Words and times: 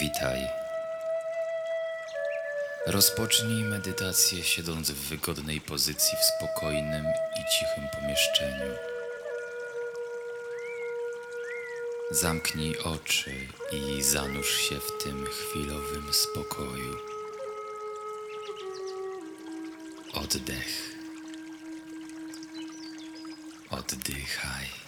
Witaj. 0.00 0.48
Rozpocznij 2.86 3.64
medytację 3.64 4.44
siedząc 4.44 4.90
w 4.90 5.08
wygodnej 5.08 5.60
pozycji 5.60 6.18
w 6.18 6.24
spokojnym 6.24 7.04
i 7.06 7.58
cichym 7.58 7.88
pomieszczeniu. 7.88 8.74
Zamknij 12.10 12.78
oczy 12.78 13.34
i 13.72 14.02
zanurz 14.02 14.60
się 14.60 14.80
w 14.80 15.02
tym 15.04 15.26
chwilowym 15.26 16.14
spokoju. 16.14 16.96
Oddech. 20.14 20.96
Oddychaj. 23.70 24.87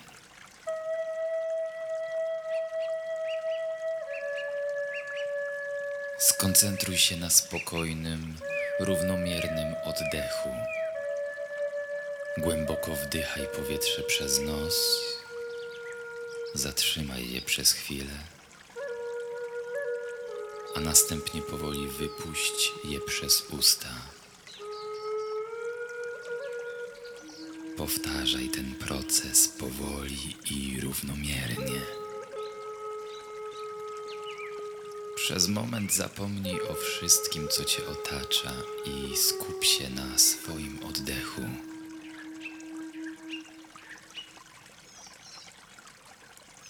Skoncentruj 6.21 6.99
się 6.99 7.17
na 7.17 7.31
spokojnym, 7.31 8.37
równomiernym 8.81 9.75
oddechu. 9.85 10.49
Głęboko 12.39 12.91
wdychaj 12.95 13.47
powietrze 13.57 14.03
przez 14.03 14.41
nos. 14.41 14.75
Zatrzymaj 16.55 17.31
je 17.31 17.43
przez 17.43 17.73
chwilę, 17.73 18.13
a 20.77 20.81
następnie 20.81 21.43
powoli 21.43 21.87
wypuść 21.89 22.73
je 22.85 23.01
przez 23.01 23.43
usta. 23.51 23.89
Powtarzaj 27.77 28.49
ten 28.49 28.75
proces 28.75 29.49
powoli 29.49 30.37
i 30.51 30.81
równomiernie. 30.81 32.00
Przez 35.31 35.49
moment 35.49 35.95
zapomnij 35.95 36.61
o 36.63 36.75
wszystkim, 36.75 37.49
co 37.49 37.65
cię 37.65 37.83
otacza 37.87 38.53
i 38.87 39.17
skup 39.17 39.65
się 39.65 39.91
na 39.91 40.19
swoim 40.19 40.81
oddechu. 40.89 41.41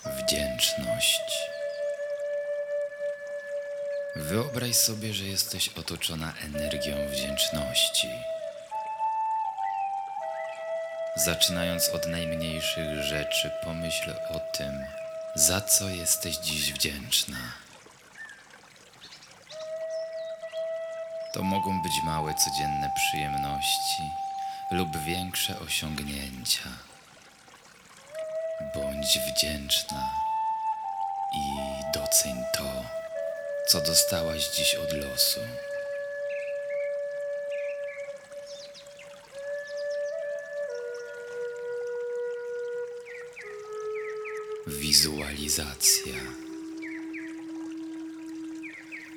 Wdzięczność. 0.05 1.21
Wyobraź 4.17 4.77
sobie, 4.77 5.15
że 5.15 5.25
jesteś 5.25 5.69
otoczona 5.69 6.33
energią 6.45 7.09
wdzięczności. 7.09 8.09
Zaczynając 11.17 11.89
od 11.89 12.07
najmniejszych 12.07 13.03
rzeczy, 13.03 13.51
pomyśl 13.65 14.11
o 14.11 14.41
tym, 14.41 14.85
za 15.35 15.61
co 15.61 15.89
jesteś 15.89 16.37
dziś 16.37 16.73
wdzięczna. 16.73 17.70
To 21.33 21.43
mogą 21.43 21.83
być 21.83 22.03
małe 22.03 22.35
codzienne 22.35 22.91
przyjemności 22.97 24.03
lub 24.71 24.97
większe 24.97 25.61
osiągnięcia. 25.61 26.69
Bądź 28.75 29.19
wdzięczna 29.19 30.11
i 31.35 31.57
doceń 31.95 32.45
to, 32.55 32.85
co 33.67 33.81
dostałaś 33.81 34.49
dziś 34.57 34.75
od 34.75 34.93
losu. 34.93 35.41
Wizualizacja. 44.67 46.50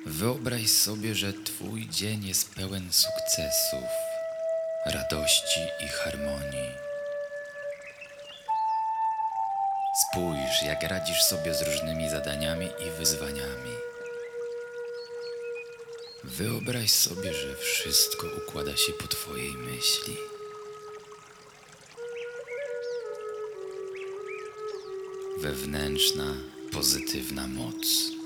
Wyobraź 0.06 0.70
sobie, 0.70 1.14
że 1.14 1.32
Twój 1.32 1.88
dzień 1.88 2.26
jest 2.26 2.54
pełen 2.54 2.92
sukcesów, 2.92 3.90
radości 4.86 5.60
i 5.84 5.88
harmonii. 5.88 6.70
Spójrz, 10.02 10.62
jak 10.66 10.82
radzisz 10.82 11.22
sobie 11.22 11.54
z 11.54 11.62
różnymi 11.62 12.10
zadaniami 12.10 12.66
i 12.66 12.98
wyzwaniami. 12.98 13.74
Wyobraź 16.24 16.90
sobie, 16.90 17.34
że 17.34 17.56
wszystko 17.56 18.26
układa 18.26 18.76
się 18.76 18.92
po 18.92 19.08
Twojej 19.08 19.52
myśli. 19.52 20.16
Wewnętrzna, 25.40 26.34
pozytywna 26.72 27.46
moc. 27.46 28.23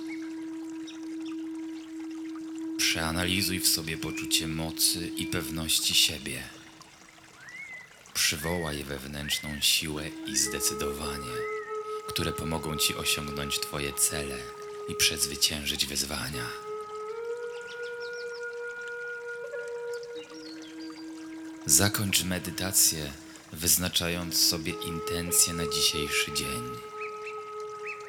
Przeanalizuj 2.88 3.60
w 3.60 3.68
sobie 3.68 3.98
poczucie 3.98 4.46
mocy 4.46 5.10
i 5.16 5.26
pewności 5.26 5.94
siebie. 5.94 6.42
Przywołaj 8.14 8.84
wewnętrzną 8.84 9.60
siłę 9.60 10.08
i 10.26 10.36
zdecydowanie, 10.36 11.36
które 12.08 12.32
pomogą 12.32 12.76
ci 12.76 12.94
osiągnąć 12.94 13.60
Twoje 13.60 13.92
cele 13.92 14.36
i 14.88 14.94
przezwyciężyć 14.94 15.86
wyzwania. 15.86 16.46
Zakończ 21.66 22.24
medytację, 22.24 23.12
wyznaczając 23.52 24.46
sobie 24.46 24.72
intencje 24.72 25.54
na 25.54 25.66
dzisiejszy 25.66 26.32
dzień. 26.32 26.97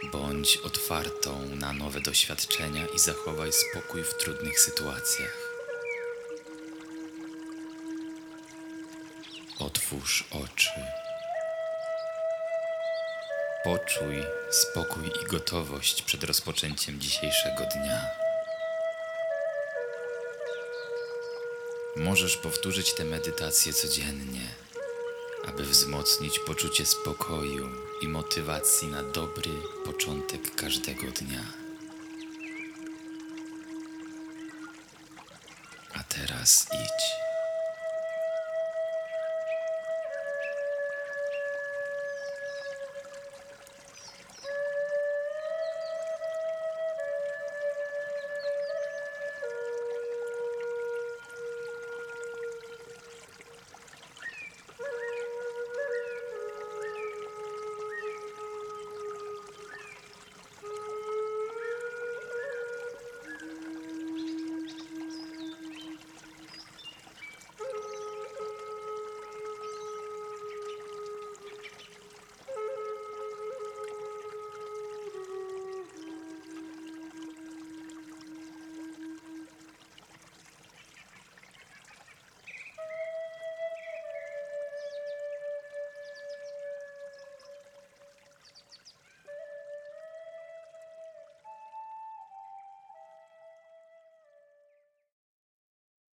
Bądź 0.03 0.57
otwartą 0.57 1.45
na 1.55 1.73
nowe 1.73 2.01
doświadczenia 2.01 2.85
i 2.95 2.99
zachowaj 2.99 3.51
spokój 3.53 4.03
w 4.03 4.13
trudnych 4.13 4.59
sytuacjach. 4.59 5.49
Otwórz 9.59 10.23
oczy. 10.31 10.69
Poczuj 13.63 14.23
spokój 14.51 15.07
i 15.07 15.25
gotowość 15.25 16.01
przed 16.01 16.23
rozpoczęciem 16.23 16.99
dzisiejszego 16.99 17.63
dnia. 17.75 18.01
Możesz 21.95 22.37
powtórzyć 22.37 22.93
tę 22.93 23.03
medytację 23.05 23.73
codziennie, 23.73 24.47
aby 25.47 25.63
wzmocnić 25.63 26.39
poczucie 26.39 26.85
spokoju 26.85 27.69
i 28.01 28.07
motywacji 28.07 28.87
na 28.87 29.03
dobry 29.03 29.51
każdego 30.69 31.11
dnia. 31.11 31.43
A 35.93 36.03
teraz 36.03 36.67
idź. 36.73 37.28